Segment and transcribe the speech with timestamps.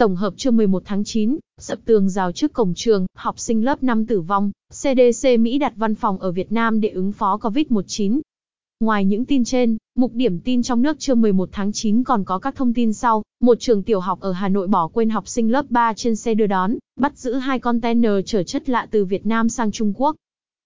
[0.00, 3.82] Tổng hợp trưa 11 tháng 9, sập tường rào trước cổng trường, học sinh lớp
[3.82, 8.20] 5 tử vong, CDC Mỹ đặt văn phòng ở Việt Nam để ứng phó COVID-19.
[8.80, 12.38] Ngoài những tin trên, mục điểm tin trong nước trưa 11 tháng 9 còn có
[12.38, 13.22] các thông tin sau.
[13.40, 16.34] Một trường tiểu học ở Hà Nội bỏ quên học sinh lớp 3 trên xe
[16.34, 20.16] đưa đón, bắt giữ hai container chở chất lạ từ Việt Nam sang Trung Quốc.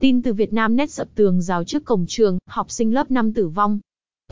[0.00, 3.32] Tin từ Việt Nam nét sập tường rào trước cổng trường, học sinh lớp 5
[3.32, 3.80] tử vong.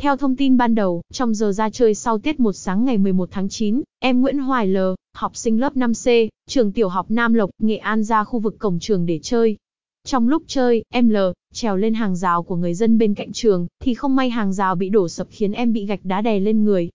[0.04, 3.28] Theo thông tin ban đầu, trong giờ ra chơi sau tiết một sáng ngày 11
[3.32, 4.76] tháng 9, em Nguyễn Hoài L,
[5.14, 8.78] học sinh lớp 5C, trường tiểu học Nam Lộc, Nghệ An ra khu vực cổng
[8.78, 9.56] trường để chơi.
[10.04, 11.16] Trong lúc chơi, em L,
[11.52, 14.74] trèo lên hàng rào của người dân bên cạnh trường, thì không may hàng rào
[14.74, 16.90] bị đổ sập khiến em bị gạch đá đè lên người.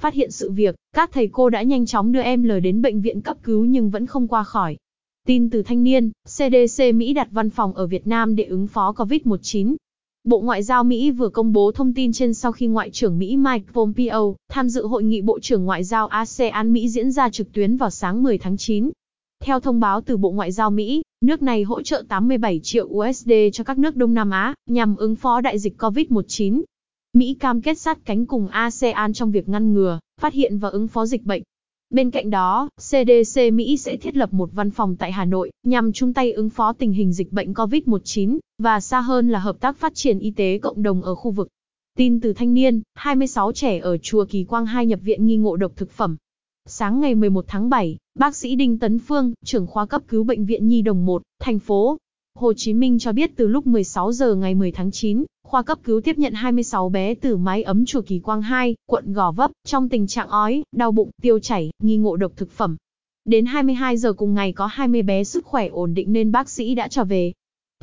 [0.00, 3.00] Phát hiện sự việc, các thầy cô đã nhanh chóng đưa em L đến bệnh
[3.00, 4.76] viện cấp cứu nhưng vẫn không qua khỏi.
[5.26, 8.92] Tin từ thanh niên, CDC Mỹ đặt văn phòng ở Việt Nam để ứng phó
[8.92, 9.76] COVID-19.
[10.28, 13.36] Bộ Ngoại giao Mỹ vừa công bố thông tin trên sau khi Ngoại trưởng Mỹ
[13.36, 17.52] Mike Pompeo tham dự hội nghị Bộ trưởng Ngoại giao ASEAN Mỹ diễn ra trực
[17.52, 18.90] tuyến vào sáng 10 tháng 9.
[19.44, 23.32] Theo thông báo từ Bộ Ngoại giao Mỹ, nước này hỗ trợ 87 triệu USD
[23.52, 26.62] cho các nước Đông Nam Á nhằm ứng phó đại dịch COVID-19.
[27.12, 30.88] Mỹ cam kết sát cánh cùng ASEAN trong việc ngăn ngừa, phát hiện và ứng
[30.88, 31.42] phó dịch bệnh.
[31.94, 35.92] Bên cạnh đó, CDC Mỹ sẽ thiết lập một văn phòng tại Hà Nội, nhằm
[35.92, 39.76] chung tay ứng phó tình hình dịch bệnh COVID-19, và xa hơn là hợp tác
[39.76, 41.48] phát triển y tế cộng đồng ở khu vực.
[41.96, 45.56] Tin từ thanh niên, 26 trẻ ở chùa Kỳ Quang 2 nhập viện nghi ngộ
[45.56, 46.16] độc thực phẩm.
[46.66, 50.46] Sáng ngày 11 tháng 7, bác sĩ Đinh Tấn Phương, trưởng khoa cấp cứu bệnh
[50.46, 51.98] viện Nhi Đồng 1, thành phố
[52.38, 55.78] Hồ Chí Minh cho biết từ lúc 16 giờ ngày 10 tháng 9, khoa cấp
[55.84, 59.50] cứu tiếp nhận 26 bé từ mái ấm chùa Kỳ Quang 2, quận Gò Vấp,
[59.64, 62.76] trong tình trạng ói, đau bụng, tiêu chảy, nghi ngộ độc thực phẩm.
[63.24, 66.74] Đến 22 giờ cùng ngày có 20 bé sức khỏe ổn định nên bác sĩ
[66.74, 67.32] đã trở về.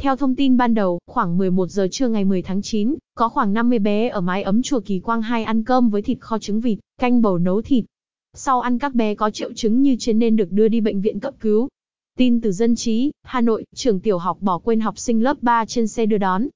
[0.01, 3.53] Theo thông tin ban đầu, khoảng 11 giờ trưa ngày 10 tháng 9, có khoảng
[3.53, 6.61] 50 bé ở mái ấm chùa Kỳ Quang 2 ăn cơm với thịt kho trứng
[6.61, 7.85] vịt, canh bầu nấu thịt.
[8.33, 11.19] Sau ăn các bé có triệu chứng như trên nên được đưa đi bệnh viện
[11.19, 11.69] cấp cứu.
[12.21, 15.65] Tin từ dân trí, Hà Nội, trường tiểu học bỏ quên học sinh lớp 3
[15.65, 16.47] trên xe đưa đón.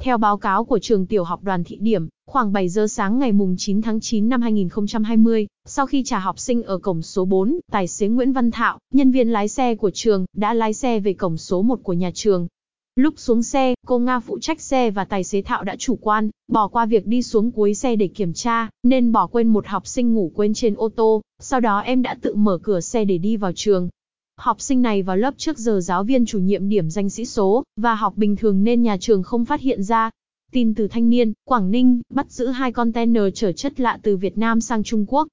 [0.00, 3.32] Theo báo cáo của trường tiểu học đoàn thị điểm, khoảng 7 giờ sáng ngày
[3.58, 7.88] 9 tháng 9 năm 2020, sau khi trả học sinh ở cổng số 4, tài
[7.88, 11.36] xế Nguyễn Văn Thạo, nhân viên lái xe của trường, đã lái xe về cổng
[11.36, 12.48] số 1 của nhà trường.
[12.96, 16.30] Lúc xuống xe, cô Nga phụ trách xe và tài xế Thạo đã chủ quan,
[16.48, 19.86] bỏ qua việc đi xuống cuối xe để kiểm tra, nên bỏ quên một học
[19.86, 23.18] sinh ngủ quên trên ô tô, sau đó em đã tự mở cửa xe để
[23.18, 23.88] đi vào trường.
[24.36, 27.64] Học sinh này vào lớp trước giờ giáo viên chủ nhiệm điểm danh sĩ số,
[27.76, 30.10] và học bình thường nên nhà trường không phát hiện ra.
[30.52, 34.38] Tin từ thanh niên, Quảng Ninh, bắt giữ hai container chở chất lạ từ Việt
[34.38, 35.28] Nam sang Trung Quốc.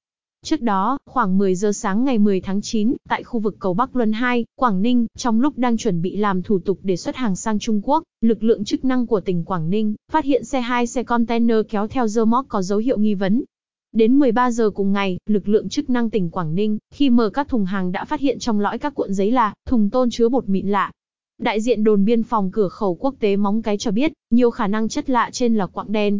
[0.45, 3.95] Trước đó, khoảng 10 giờ sáng ngày 10 tháng 9, tại khu vực cầu Bắc
[3.95, 7.35] Luân 2, Quảng Ninh, trong lúc đang chuẩn bị làm thủ tục để xuất hàng
[7.35, 10.87] sang Trung Quốc, lực lượng chức năng của tỉnh Quảng Ninh phát hiện xe hai
[10.87, 13.43] xe container kéo theo dơ móc có dấu hiệu nghi vấn,
[13.91, 17.47] Đến 13 giờ cùng ngày, lực lượng chức năng tỉnh Quảng Ninh, khi mở các
[17.47, 20.49] thùng hàng đã phát hiện trong lõi các cuộn giấy là thùng tôn chứa bột
[20.49, 20.91] mịn lạ.
[21.37, 24.67] Đại diện đồn biên phòng cửa khẩu quốc tế Móng Cái cho biết, nhiều khả
[24.67, 26.19] năng chất lạ trên là quạng đen.